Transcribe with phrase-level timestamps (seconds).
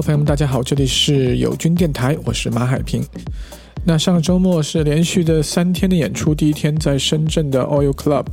[0.00, 3.04] 朋友们，大家好，这里是友军电台，我是马海平。
[3.84, 8.26] 那上个周末是连续的三天的演出，第一天在深圳的 Oil Club，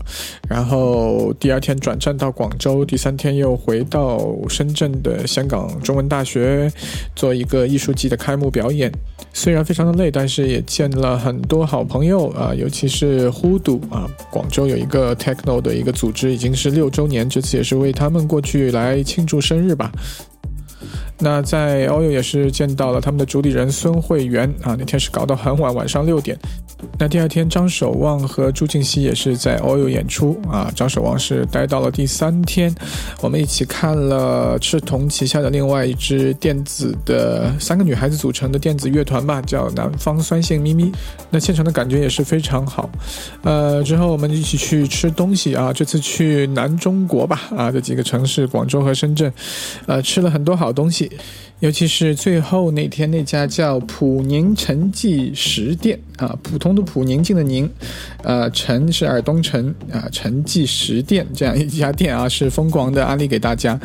[0.47, 6.71] 然后第二天转战到广州，第三天又回到深圳的香港中文大学
[7.15, 8.91] 做一个艺术季的开幕表演。
[9.33, 19.91] 虽然非常的累，但是也见了很多好朋友啊，尤其是 Hoodoo 啊，广州有一个 Techno 的一个组织，已经是六周年，这次也是为他们过去来庆祝生日吧。
[21.19, 26.37] 那在 OU 也是见到了他们的主理人孙慧媛啊，那天是搞到很晚，晚上六点。
[26.99, 30.71] 那第二天，张守望和朱静熙也是在 OU 演出啊。
[30.75, 32.73] 张守望是待到了第三天，
[33.19, 40.91] 我们一起看了赤铜旗下的另外一支电子的三个女孩子组成的电子乐团吧，叫南方酸性咪咪。
[41.31, 42.87] 那现场的感觉也是非常好。
[43.41, 49.33] 呃，之后我们一起去吃东西啊，这次去南中国吧啊，这几个城市广州和深圳，
[49.87, 51.06] 呃，吃了很多好东西。
[51.59, 57.67] 尤其是最后那天那家叫普宁陈记食店啊，普通的普宁静的宁，
[58.23, 63.80] 呃，陈是尔东陈啊，陈记食店这样一家店啊，是疯狂的安利给大家，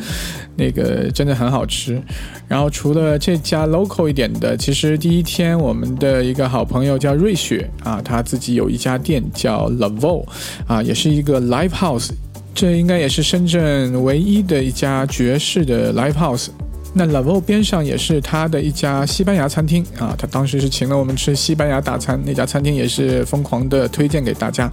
[0.55, 1.99] 那个真的很好吃。
[2.47, 10.23] 然后除了这家 local 一点的，其实第一天我们的一个好朋友叫瑞雪啊，他自己有一家店叫 Lavo
[10.67, 12.11] 啊，也是一个 live house，
[12.53, 16.49] 这应该也是深圳唯一的一家爵士的 live house。
[16.95, 24.71] 那 Lavo 边上也是他的一家西班牙餐厅啊，他当时是请了我们吃西班牙大餐，那家餐厅也是疯狂的推荐给大家。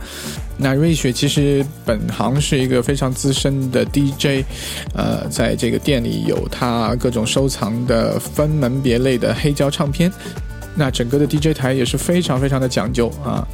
[0.59, 4.45] 那瑞雪其实本行是一个非常资深的 DJ，
[4.95, 10.13] 呃，在这个店里有他各种收藏的分门别类的黑胶唱片，
[10.75, 13.49] 那整个的 DJ 台也是非常非常的讲究啊。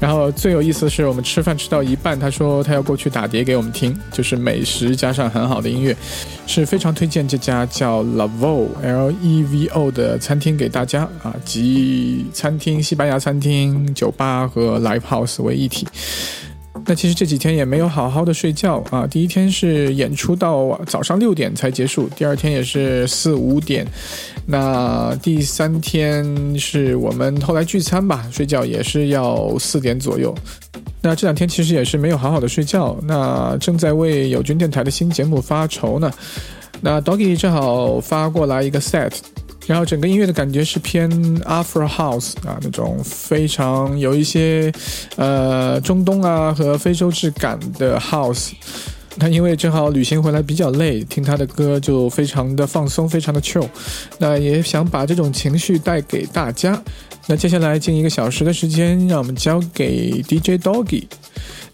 [0.00, 5.94] 然后最有意思的是，我们吃饭吃到一半，他说他要过去打碟给我们听，就是美食加上很好的音乐，
[6.46, 15.86] 是非常推荐这家叫 Lavo L E V O 的餐厅给大家啊，集餐厅、西班牙餐厅、酒吧和 Live House 为一体。
[16.90, 19.06] 那其实这几天也没有好好的睡觉啊！
[19.06, 23.86] 第一天是演出到早上六点才结束，第二天也是四五点，
[24.44, 30.34] 那第三天是我们后来聚餐吧，睡觉也是要四点左右。
[31.00, 36.10] 那这两天其实也是没有好好的睡觉，那正在为友军电台的新节目发愁呢。
[36.80, 39.12] 那 Doggy 正好发过来一个 set。
[39.70, 41.08] 然后整个音乐的感觉是偏
[41.42, 44.72] Afro House 啊，那种非常有一些
[45.14, 48.50] 呃中东啊和非洲质感的 House。
[49.16, 53.68] 他因为正好旅行回来比较累，听他的歌就非常的放松，非常的 chill。
[54.18, 56.82] 那也想把这种情绪带给大家。
[57.26, 61.04] 那接下来近一个小时的时间，让我们交给 DJ Doggy。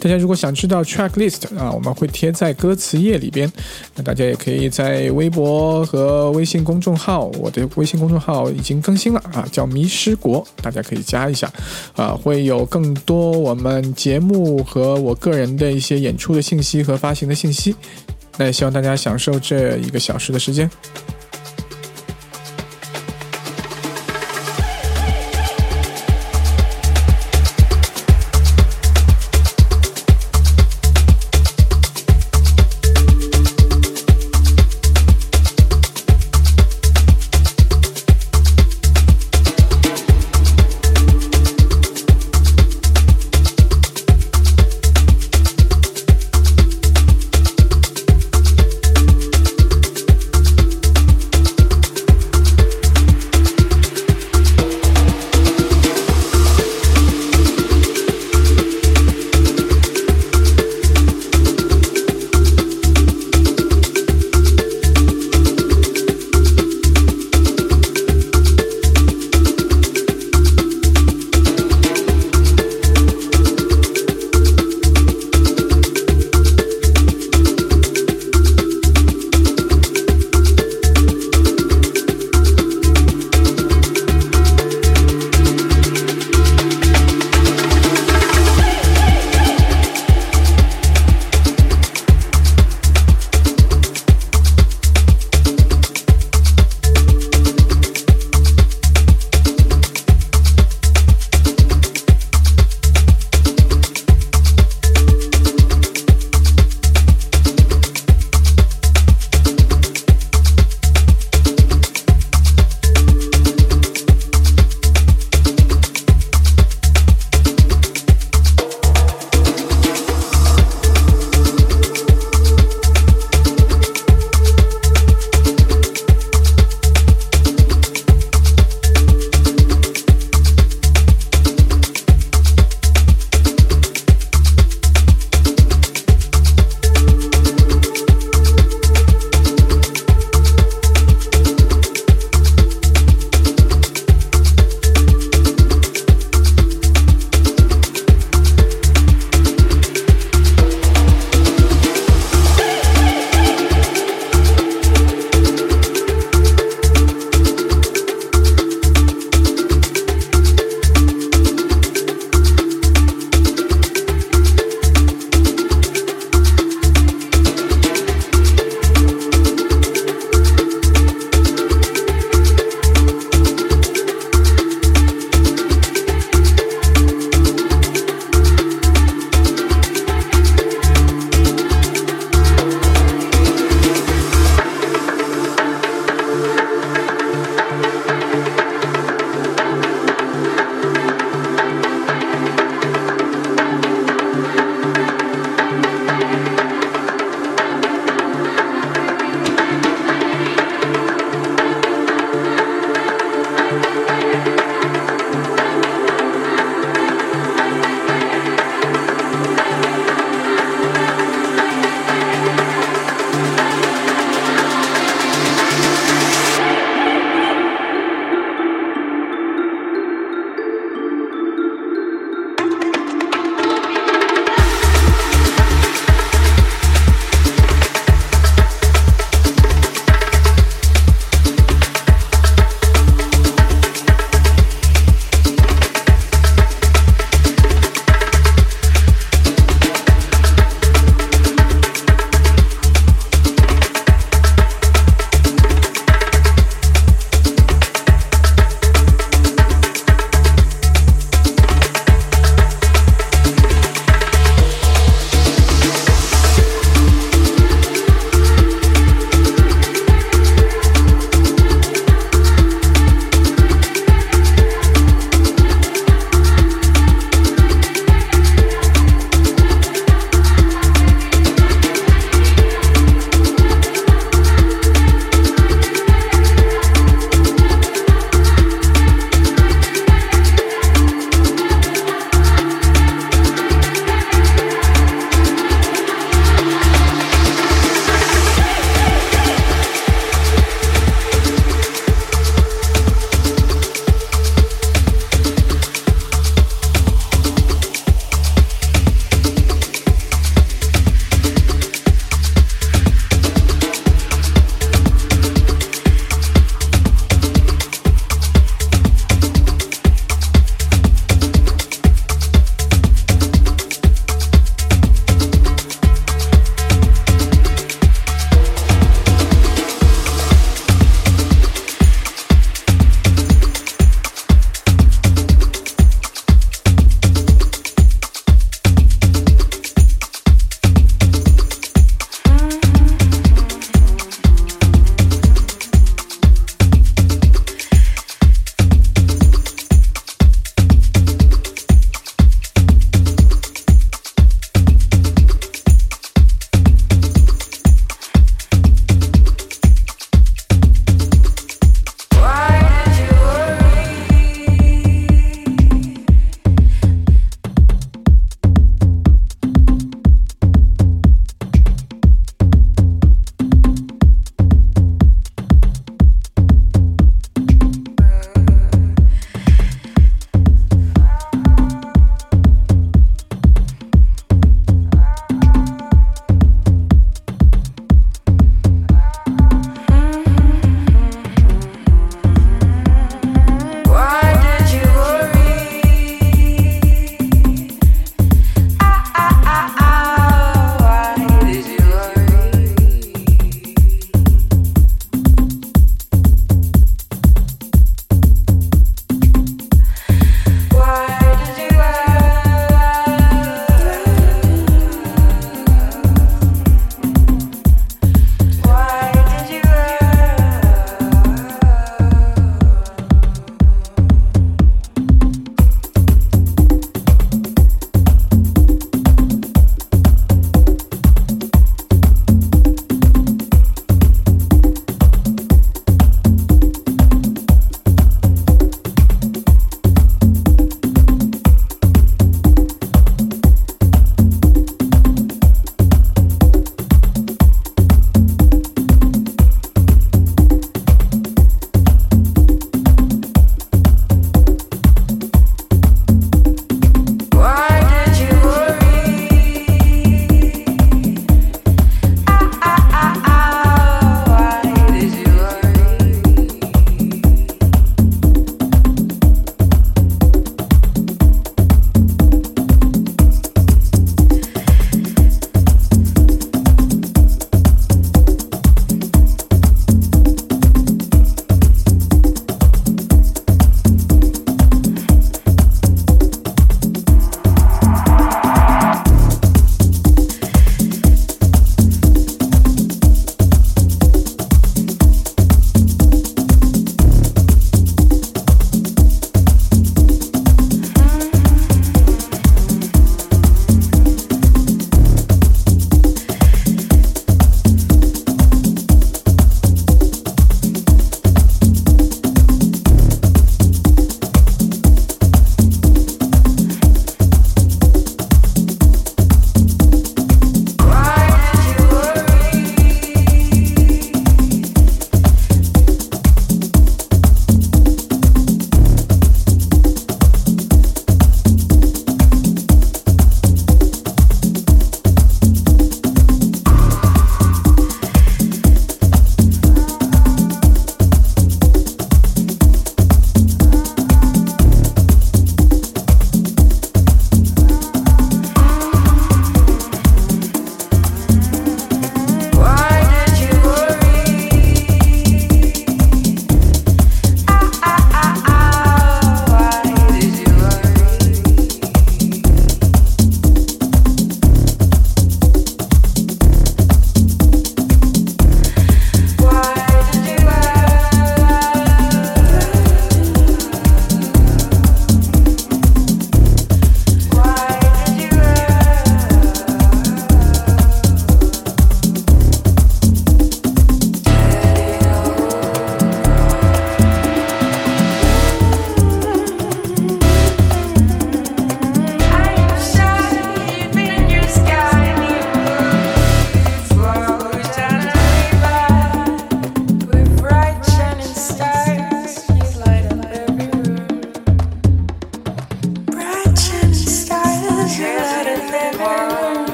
[0.00, 3.50] 大家如果想知道 track list 啊，我们会贴在歌词页里边。
[3.94, 11.52] 那大家也可以在微博和微信公众号，我的微信公众号已经更新了啊，叫迷失国，大家可以加一下
[11.94, 17.76] 啊，会有更多我们节目和我个人的一些演出的信息和发行的信息。
[18.38, 20.68] 那也希望大家享受这一个小时的时间。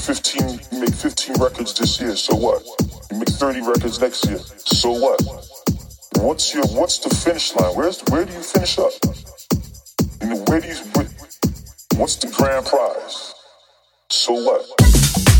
[0.00, 2.64] 15, you make 15 records this year, so what?
[3.10, 5.20] You make 30 records next year, so what?
[6.16, 7.74] What's your, what's the finish line?
[7.76, 8.92] Where's, where do you finish up?
[10.22, 10.74] You know, where do you,
[11.96, 13.34] what's the grand prize?
[14.08, 15.39] So what?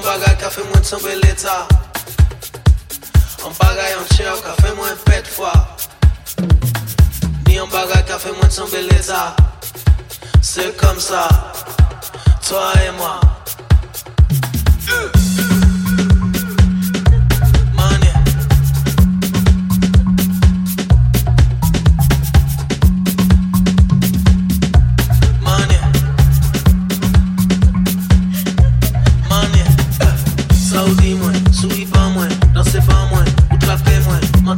[0.00, 1.66] an bagay ka fe mwen tsembe leta
[3.44, 5.52] An bagay an chè ka fe mwen pet fwa
[7.46, 9.36] Ni an bagay ka fe mwen tsembe leta
[10.40, 11.28] Se kom sa,
[12.48, 13.39] to a e mwa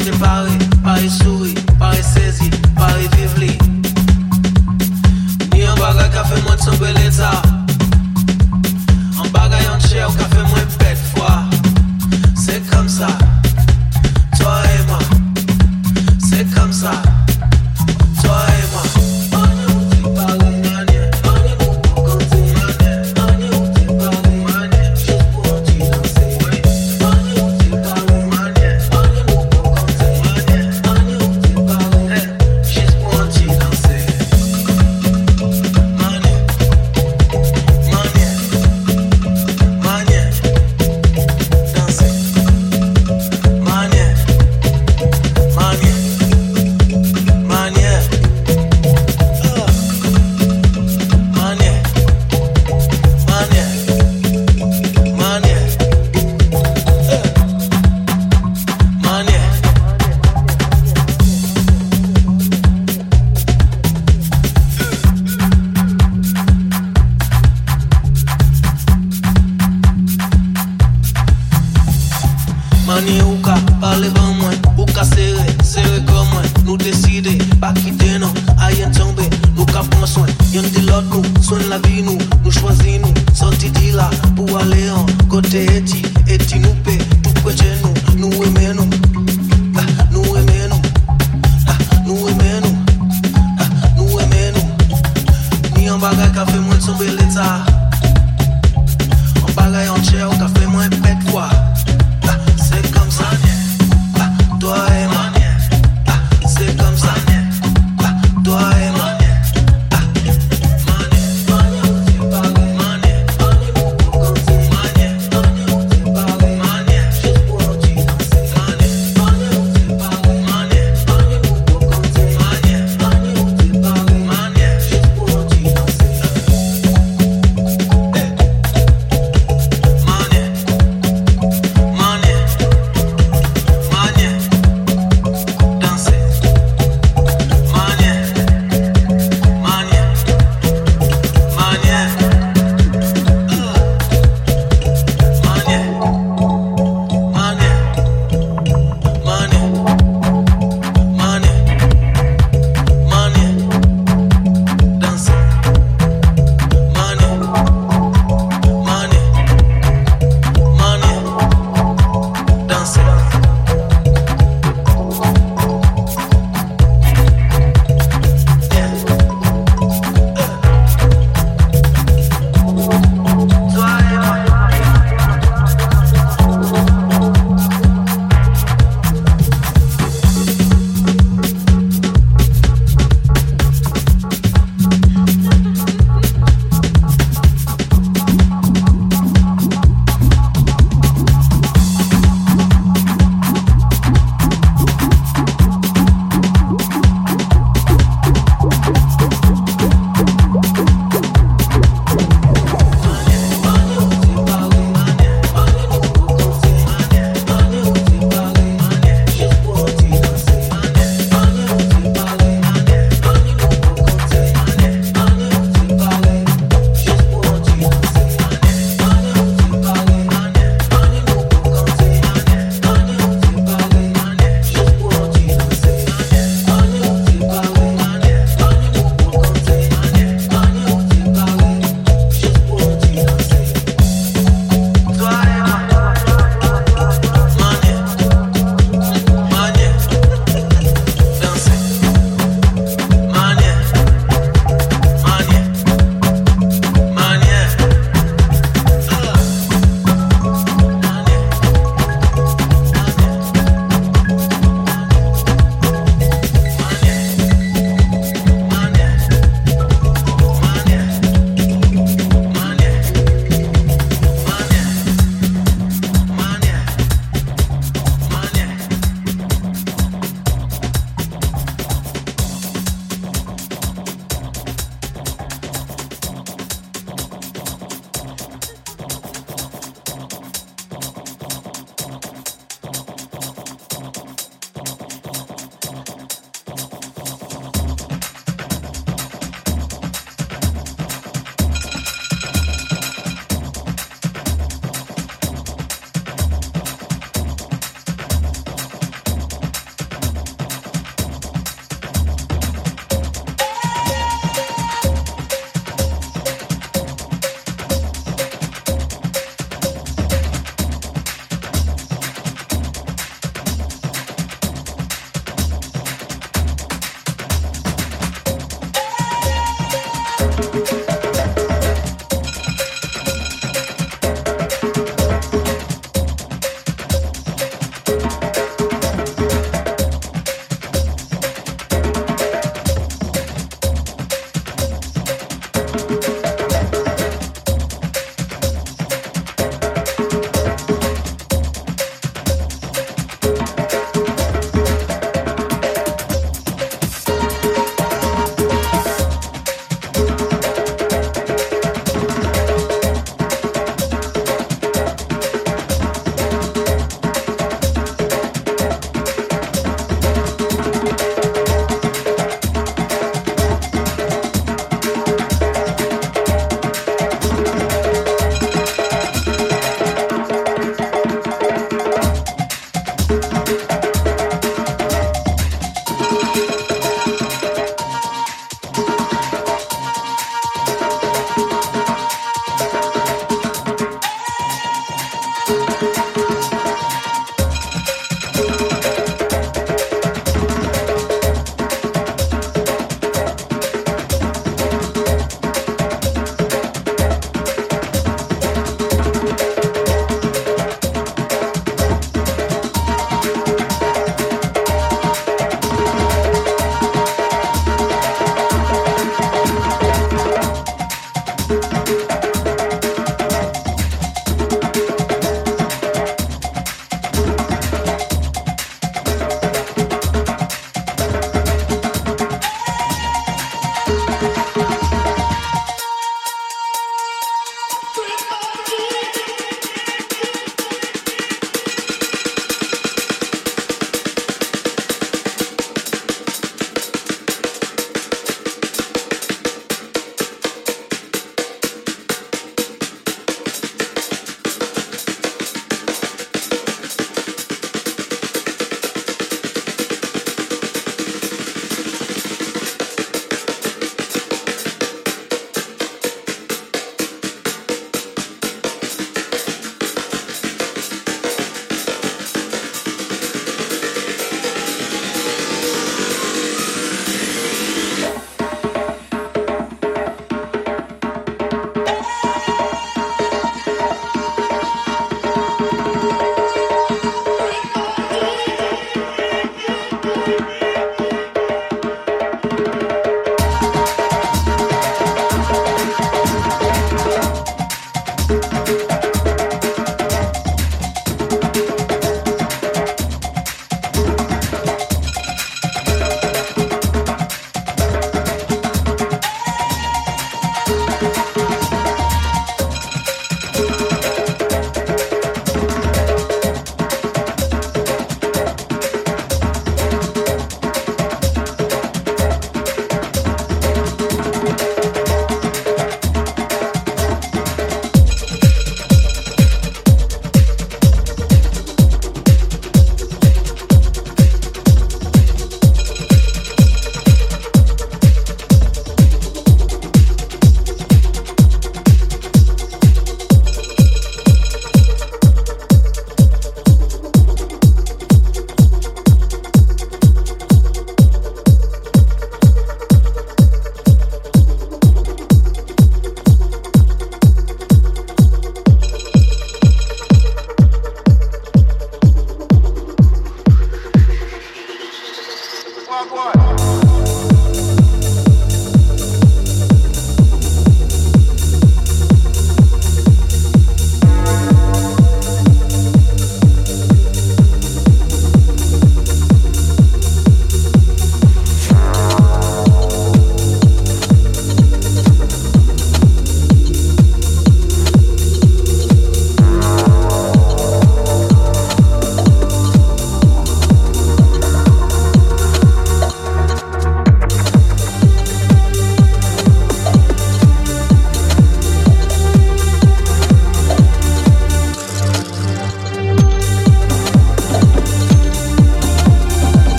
[0.00, 0.51] about it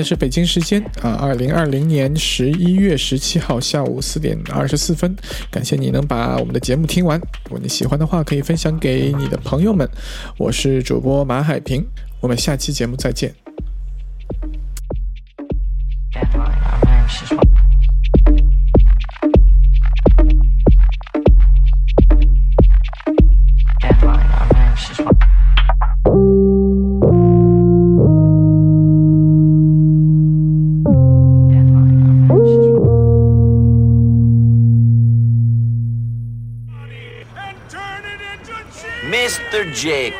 [0.00, 5.14] 在是北京时间啊，二零二零年十一月十七号下午四点二十四分。
[5.50, 9.86] 感谢你能把我们的节目听完，如果你喜欢的话，可以分享给你的朋友们。
[10.38, 11.84] 我是主播马海平，
[12.20, 13.39] 我们下期节目再见。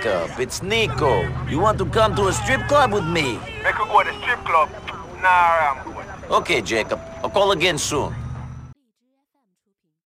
[0.03, 1.29] It's Nico.
[1.47, 3.39] You want to come to a strip club with me?
[3.63, 4.71] Make her go to a strip club.
[5.21, 6.07] Nah, I'm good.
[6.31, 7.01] Okay, Jacob.
[7.23, 8.15] I'll call again soon.